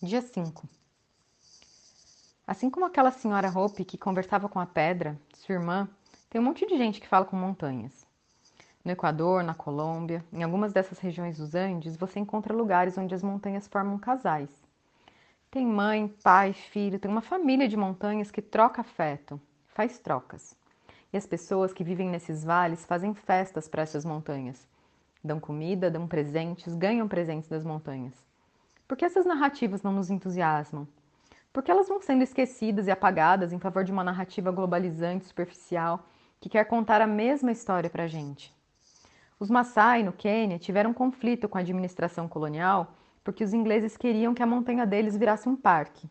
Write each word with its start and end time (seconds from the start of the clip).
Dia 0.00 0.22
5. 0.22 0.68
Assim 2.46 2.70
como 2.70 2.86
aquela 2.86 3.10
senhora 3.10 3.50
Hope 3.50 3.84
que 3.84 3.98
conversava 3.98 4.48
com 4.48 4.60
a 4.60 4.64
pedra, 4.64 5.20
sua 5.34 5.56
irmã, 5.56 5.88
tem 6.30 6.40
um 6.40 6.44
monte 6.44 6.64
de 6.68 6.78
gente 6.78 7.00
que 7.00 7.08
fala 7.08 7.24
com 7.24 7.34
montanhas. 7.34 8.06
No 8.84 8.92
Equador, 8.92 9.42
na 9.42 9.54
Colômbia, 9.54 10.24
em 10.32 10.44
algumas 10.44 10.72
dessas 10.72 11.00
regiões 11.00 11.38
dos 11.38 11.56
Andes, 11.56 11.96
você 11.96 12.20
encontra 12.20 12.54
lugares 12.54 12.96
onde 12.96 13.12
as 13.12 13.24
montanhas 13.24 13.66
formam 13.66 13.98
casais. 13.98 14.48
Tem 15.50 15.66
mãe, 15.66 16.06
pai, 16.22 16.52
filho, 16.52 17.00
tem 17.00 17.10
uma 17.10 17.20
família 17.20 17.66
de 17.66 17.76
montanhas 17.76 18.30
que 18.30 18.40
troca 18.40 18.82
afeto, 18.82 19.40
faz 19.66 19.98
trocas. 19.98 20.54
E 21.12 21.16
as 21.16 21.26
pessoas 21.26 21.72
que 21.72 21.82
vivem 21.82 22.08
nesses 22.08 22.44
vales 22.44 22.84
fazem 22.84 23.14
festas 23.14 23.66
para 23.66 23.82
essas 23.82 24.04
montanhas. 24.04 24.64
Dão 25.24 25.40
comida, 25.40 25.90
dão 25.90 26.06
presentes, 26.06 26.72
ganham 26.76 27.08
presentes 27.08 27.48
das 27.48 27.64
montanhas. 27.64 28.27
Por 28.88 28.96
que 28.96 29.04
essas 29.04 29.26
narrativas 29.26 29.82
não 29.82 29.92
nos 29.92 30.08
entusiasmam? 30.08 30.88
Por 31.52 31.62
que 31.62 31.70
elas 31.70 31.88
vão 31.88 32.00
sendo 32.00 32.22
esquecidas 32.22 32.86
e 32.86 32.90
apagadas 32.90 33.52
em 33.52 33.58
favor 33.58 33.84
de 33.84 33.92
uma 33.92 34.02
narrativa 34.02 34.50
globalizante, 34.50 35.26
superficial, 35.26 36.06
que 36.40 36.48
quer 36.48 36.64
contar 36.64 37.02
a 37.02 37.06
mesma 37.06 37.52
história 37.52 37.90
para 37.90 38.04
a 38.04 38.06
gente? 38.06 38.50
Os 39.38 39.50
Maasai, 39.50 40.02
no 40.02 40.10
Quênia, 40.10 40.58
tiveram 40.58 40.90
um 40.90 40.94
conflito 40.94 41.50
com 41.50 41.58
a 41.58 41.60
administração 41.60 42.26
colonial 42.26 42.94
porque 43.22 43.44
os 43.44 43.52
ingleses 43.52 43.94
queriam 43.94 44.32
que 44.32 44.42
a 44.42 44.46
montanha 44.46 44.86
deles 44.86 45.18
virasse 45.18 45.50
um 45.50 45.54
parque. 45.54 46.08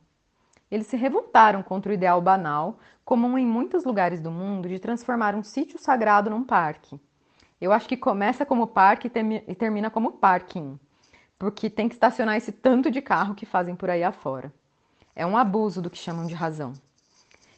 Eles 0.70 0.86
se 0.86 0.96
revoltaram 0.96 1.64
contra 1.64 1.92
o 1.92 1.96
ideal 1.96 2.22
banal, 2.22 2.78
comum 3.04 3.40
em 3.40 3.46
muitos 3.46 3.86
lugares 3.86 4.22
do 4.22 4.30
mundo, 4.30 4.70
de 4.70 4.78
transformar 4.78 5.34
um 5.34 5.42
sítio 5.42 5.80
sagrado 5.80 6.30
num 6.30 6.44
parque. 6.44 7.00
Eu 7.60 7.72
acho 7.72 7.90
que 7.90 7.98
começa 7.98 8.46
como 8.46 8.68
parque 8.68 9.10
e 9.48 9.56
termina 9.56 9.90
como 9.90 10.12
parking 10.12 10.80
porque 11.38 11.70
tem 11.70 11.88
que 11.88 11.96
estacionar 11.96 12.38
esse 12.38 12.52
tanto 12.52 12.90
de 12.90 13.02
carro 13.02 13.36
que 13.36 13.46
fazem 13.46 13.76
por 13.76 13.90
aí 13.90 14.04
afora. 14.04 14.52
É 15.16 15.26
um 15.26 15.38
abuso 15.38 15.82
do 15.82 15.90
que 15.90 15.98
chamam 15.98 16.26
de 16.26 16.34
razão. 16.34 16.74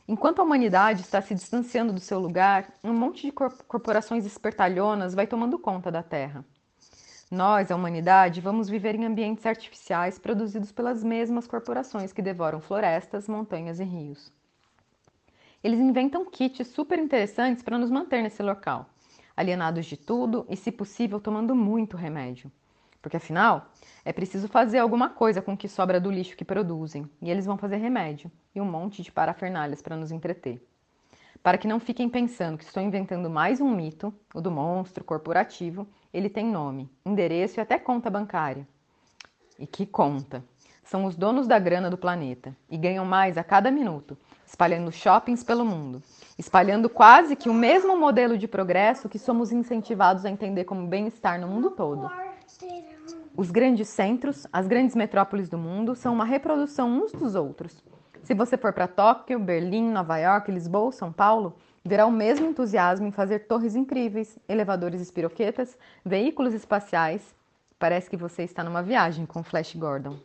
Enquanto 0.08 0.39
a 0.39 0.44
humanidade 0.44 1.02
está 1.02 1.21
se 1.21 1.36
distanciando 1.36 1.94
do 1.94 1.99
seu 1.99 2.19
lugar, 2.19 2.73
um 2.83 2.94
monte 2.94 3.27
de 3.27 3.31
corporações 3.31 4.25
espertalhonas 4.25 5.13
vai 5.13 5.27
tomando 5.27 5.59
conta 5.59 5.91
da 5.91 6.02
Terra. 6.02 6.44
Nós, 7.30 7.69
a 7.69 7.75
humanidade, 7.75 8.41
vamos 8.41 8.67
viver 8.67 8.95
em 8.95 9.05
ambientes 9.05 9.45
artificiais 9.45 10.17
produzidos 10.17 10.71
pelas 10.71 11.03
mesmas 11.03 11.45
corporações 11.45 12.11
que 12.11 12.23
devoram 12.23 12.59
florestas, 12.59 13.27
montanhas 13.27 13.80
e 13.80 13.83
rios. 13.83 14.31
Eles 15.64 15.80
inventam 15.80 16.25
kits 16.25 16.67
super 16.69 16.97
interessantes 16.97 17.61
para 17.61 17.77
nos 17.77 17.91
manter 17.91 18.23
nesse 18.23 18.41
local, 18.41 18.89
alienados 19.38 19.86
de 19.86 19.95
tudo 19.95 20.43
e, 20.49 20.55
se 20.55 20.71
possível, 20.71 21.19
tomando 21.19 21.53
muito 21.53 21.95
remédio. 21.95 22.52
Porque 23.02 23.17
afinal, 23.17 23.67
é 24.03 24.11
preciso 24.11 24.47
fazer 24.47 24.80
alguma 24.80 25.09
coisa 25.09 25.42
com 25.42 25.53
o 25.53 25.58
que 25.58 25.67
sobra 25.67 26.00
do 26.00 26.11
lixo 26.11 26.36
que 26.36 26.44
produzem, 26.44 27.09
e 27.22 27.30
eles 27.30 27.45
vão 27.45 27.58
fazer 27.58 27.78
remédio 27.78 28.31
e 28.53 28.59
um 28.59 28.66
monte 28.66 29.02
de 29.02 29.11
parafernálias 29.11 29.81
para 29.81 29.95
nos 29.95 30.11
entreter. 30.11 30.61
Para 31.42 31.58
que 31.58 31.67
não 31.67 31.80
fiquem 31.80 32.09
pensando 32.09 32.58
que 32.58 32.66
estou 32.66 32.83
inventando 32.83 33.30
mais 33.30 33.61
um 33.61 33.73
mito, 33.73 34.14
o 34.33 34.42
do 34.42 34.52
monstro 34.52 35.03
corporativo, 35.03 35.88
ele 36.14 36.30
tem 36.30 36.45
nome, 36.45 36.89
endereço 37.05 37.59
e 37.59 37.61
até 37.61 37.80
conta 37.80 38.09
bancária. 38.09 38.67
E 39.58 39.66
que 39.66 39.86
conta! 39.86 40.44
São 40.83 41.05
os 41.05 41.16
donos 41.16 41.47
da 41.47 41.59
grana 41.59 41.89
do 41.89 41.97
planeta 41.97 42.55
e 42.70 42.75
ganham 42.75 43.05
mais 43.05 43.38
a 43.38 43.44
cada 43.44 43.70
minuto, 43.70 44.17
espalhando 44.45 44.92
shoppings 44.92 45.44
pelo 45.44 45.64
mundo, 45.64 46.02
espalhando 46.38 46.89
quase 46.89 47.36
que 47.36 47.47
o 47.47 47.53
mesmo 47.53 47.95
modelo 47.95 48.38
de 48.38 48.47
progresso 48.47 49.08
que 49.08 49.20
somos 49.20 49.52
incentivados 49.52 50.25
a 50.25 50.31
entender 50.31 50.66
como 50.66 50.88
bem-estar 50.88 51.39
no 51.39 51.47
mundo 51.47 51.70
todo. 51.70 52.09
Os 53.36 53.52
grandes 53.52 53.88
centros, 53.88 54.45
as 54.52 54.67
grandes 54.67 54.95
metrópoles 54.95 55.47
do 55.47 55.58
mundo, 55.58 55.95
são 55.95 56.14
uma 56.14 56.25
reprodução 56.25 56.89
uns 56.92 57.11
dos 57.11 57.36
outros. 57.36 57.83
Se 58.23 58.33
você 58.33 58.58
for 58.58 58.73
para 58.73 58.88
Tóquio, 58.88 59.39
Berlim, 59.39 59.89
Nova 59.92 60.17
York, 60.17 60.52
Lisboa, 60.52 60.92
São 60.92 61.11
Paulo, 61.11 61.55
verá 61.83 62.05
o 62.05 62.11
mesmo 62.11 62.45
entusiasmo 62.45 63.08
em 63.08 63.11
fazer 63.11 63.48
torres 63.48 63.76
incríveis, 63.76 64.37
elevadores 64.48 65.02
espiroquetas, 65.02 65.77
veículos 66.05 66.54
espaciais. 66.54 67.36
Parece 67.77 68.10
que 68.10 68.17
você 68.17 68.43
está 68.43 68.64
numa 68.64 68.83
viagem 68.83 69.26
com 69.26 69.42
Flash 69.42 69.76
Gordon. 69.76 70.17